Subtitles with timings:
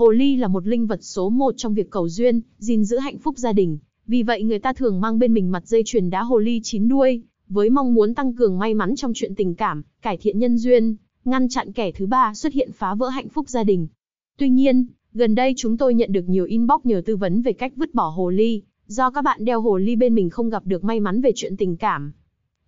[0.00, 3.18] Hồ ly là một linh vật số một trong việc cầu duyên, gìn giữ hạnh
[3.18, 3.78] phúc gia đình.
[4.06, 6.88] Vì vậy người ta thường mang bên mình mặt dây chuyền đá hồ ly chín
[6.88, 10.58] đuôi, với mong muốn tăng cường may mắn trong chuyện tình cảm, cải thiện nhân
[10.58, 13.88] duyên, ngăn chặn kẻ thứ ba xuất hiện phá vỡ hạnh phúc gia đình.
[14.38, 17.72] Tuy nhiên, gần đây chúng tôi nhận được nhiều inbox nhờ tư vấn về cách
[17.76, 20.84] vứt bỏ hồ ly, do các bạn đeo hồ ly bên mình không gặp được
[20.84, 22.12] may mắn về chuyện tình cảm.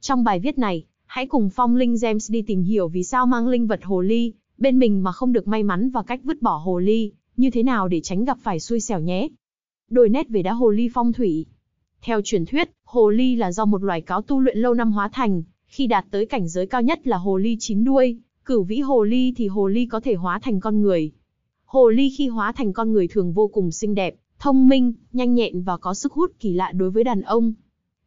[0.01, 3.49] Trong bài viết này, hãy cùng Phong Linh James đi tìm hiểu vì sao mang
[3.49, 6.57] linh vật hồ ly bên mình mà không được may mắn và cách vứt bỏ
[6.57, 9.29] hồ ly, như thế nào để tránh gặp phải xui xẻo nhé.
[9.91, 11.47] Đổi nét về đá hồ ly phong thủy.
[12.03, 15.09] Theo truyền thuyết, hồ ly là do một loài cáo tu luyện lâu năm hóa
[15.13, 18.79] thành, khi đạt tới cảnh giới cao nhất là hồ ly chín đuôi, cửu vĩ
[18.81, 21.13] hồ ly thì hồ ly có thể hóa thành con người.
[21.65, 25.35] Hồ ly khi hóa thành con người thường vô cùng xinh đẹp, thông minh, nhanh
[25.35, 27.53] nhẹn và có sức hút kỳ lạ đối với đàn ông.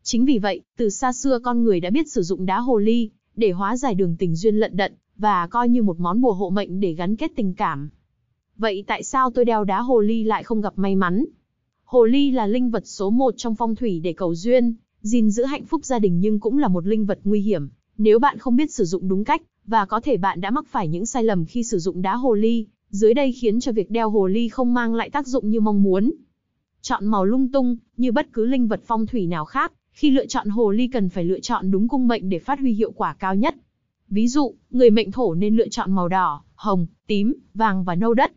[0.03, 3.09] Chính vì vậy, từ xa xưa con người đã biết sử dụng đá hồ ly
[3.35, 6.49] để hóa giải đường tình duyên lận đận và coi như một món bùa hộ
[6.49, 7.89] mệnh để gắn kết tình cảm.
[8.57, 11.25] Vậy tại sao tôi đeo đá hồ ly lại không gặp may mắn?
[11.83, 15.43] Hồ ly là linh vật số một trong phong thủy để cầu duyên, gìn giữ
[15.43, 17.69] hạnh phúc gia đình nhưng cũng là một linh vật nguy hiểm.
[17.97, 20.87] Nếu bạn không biết sử dụng đúng cách, và có thể bạn đã mắc phải
[20.87, 24.09] những sai lầm khi sử dụng đá hồ ly, dưới đây khiến cho việc đeo
[24.09, 26.11] hồ ly không mang lại tác dụng như mong muốn.
[26.81, 30.25] Chọn màu lung tung, như bất cứ linh vật phong thủy nào khác, khi lựa
[30.25, 33.15] chọn hồ ly cần phải lựa chọn đúng cung mệnh để phát huy hiệu quả
[33.19, 33.55] cao nhất.
[34.09, 38.13] Ví dụ, người mệnh thổ nên lựa chọn màu đỏ, hồng, tím, vàng và nâu
[38.13, 38.31] đất.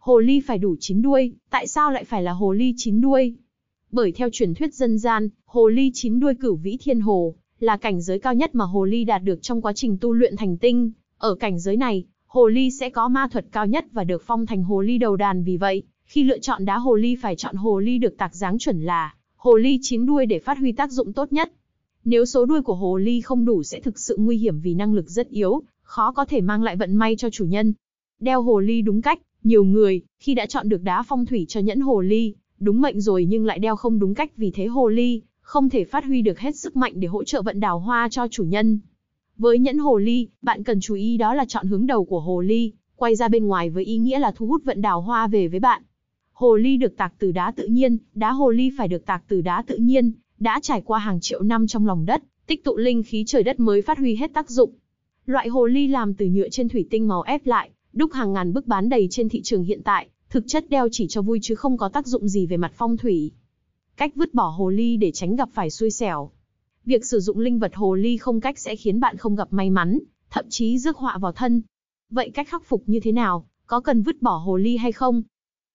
[0.00, 3.34] Hồ ly phải đủ chín đuôi, tại sao lại phải là hồ ly chín đuôi?
[3.92, 7.76] Bởi theo truyền thuyết dân gian, hồ ly chín đuôi cửu vĩ thiên hồ, là
[7.76, 10.56] cảnh giới cao nhất mà hồ ly đạt được trong quá trình tu luyện thành
[10.56, 10.90] tinh.
[11.18, 14.46] Ở cảnh giới này, hồ ly sẽ có ma thuật cao nhất và được phong
[14.46, 17.56] thành hồ ly đầu đàn vì vậy, khi lựa chọn đá hồ ly phải chọn
[17.56, 20.92] hồ ly được tạc dáng chuẩn là hồ ly chín đuôi để phát huy tác
[20.92, 21.52] dụng tốt nhất.
[22.04, 24.94] Nếu số đuôi của hồ ly không đủ sẽ thực sự nguy hiểm vì năng
[24.94, 27.72] lực rất yếu, khó có thể mang lại vận may cho chủ nhân.
[28.20, 31.60] Đeo hồ ly đúng cách, nhiều người, khi đã chọn được đá phong thủy cho
[31.60, 34.88] nhẫn hồ ly, đúng mệnh rồi nhưng lại đeo không đúng cách vì thế hồ
[34.88, 38.08] ly, không thể phát huy được hết sức mạnh để hỗ trợ vận đào hoa
[38.10, 38.78] cho chủ nhân.
[39.36, 42.40] Với nhẫn hồ ly, bạn cần chú ý đó là chọn hướng đầu của hồ
[42.40, 45.48] ly, quay ra bên ngoài với ý nghĩa là thu hút vận đào hoa về
[45.48, 45.82] với bạn.
[46.32, 49.40] Hồ ly được tạc từ đá tự nhiên, đá hồ ly phải được tạc từ
[49.40, 53.02] đá tự nhiên, đã trải qua hàng triệu năm trong lòng đất, tích tụ linh
[53.02, 54.70] khí trời đất mới phát huy hết tác dụng.
[55.26, 58.52] Loại hồ ly làm từ nhựa trên thủy tinh màu ép lại, đúc hàng ngàn
[58.52, 61.54] bức bán đầy trên thị trường hiện tại, thực chất đeo chỉ cho vui chứ
[61.54, 63.32] không có tác dụng gì về mặt phong thủy.
[63.96, 66.30] Cách vứt bỏ hồ ly để tránh gặp phải xui xẻo.
[66.84, 69.70] Việc sử dụng linh vật hồ ly không cách sẽ khiến bạn không gặp may
[69.70, 69.98] mắn,
[70.30, 71.62] thậm chí rước họa vào thân.
[72.10, 73.46] Vậy cách khắc phục như thế nào?
[73.66, 75.22] Có cần vứt bỏ hồ ly hay không?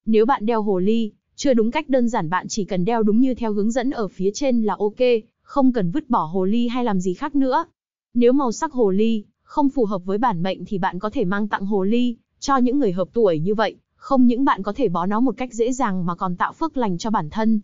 [0.06, 3.20] Nếu bạn đeo hồ ly, chưa đúng cách đơn giản bạn chỉ cần đeo đúng
[3.20, 5.00] như theo hướng dẫn ở phía trên là ok,
[5.42, 7.66] không cần vứt bỏ hồ ly hay làm gì khác nữa.
[8.14, 11.26] Nếu màu sắc hồ ly không phù hợp với bản mệnh thì bạn có thể
[11.26, 14.74] mang tặng hồ ly cho những người hợp tuổi như vậy, không những bạn có
[14.74, 17.60] thể bó nó một cách dễ dàng mà còn tạo phước lành cho bản thân.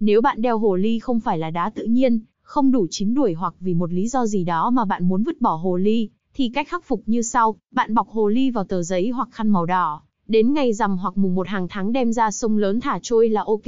[0.00, 3.34] Nếu bạn đeo hồ ly không phải là đá tự nhiên, không đủ chín đuổi
[3.34, 6.48] hoặc vì một lý do gì đó mà bạn muốn vứt bỏ hồ ly, thì
[6.48, 9.66] cách khắc phục như sau, bạn bọc hồ ly vào tờ giấy hoặc khăn màu
[9.66, 13.28] đỏ, đến ngày rằm hoặc mùng một hàng tháng đem ra sông lớn thả trôi
[13.28, 13.66] là ok.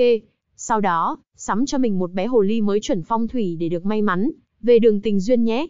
[0.56, 3.86] Sau đó, sắm cho mình một bé hồ ly mới chuẩn phong thủy để được
[3.86, 4.30] may mắn,
[4.62, 5.66] về đường tình duyên nhé.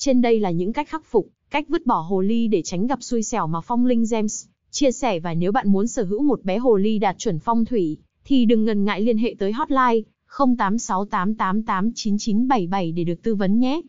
[0.00, 3.02] Trên đây là những cách khắc phục, cách vứt bỏ hồ ly để tránh gặp
[3.02, 6.44] xui xẻo mà Phong Linh Gems chia sẻ và nếu bạn muốn sở hữu một
[6.44, 10.00] bé hồ ly đạt chuẩn phong thủy, thì đừng ngần ngại liên hệ tới hotline
[10.30, 13.80] 0868889977 để được tư vấn nhé.